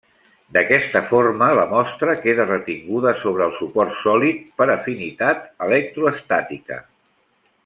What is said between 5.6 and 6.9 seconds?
electroestàtica.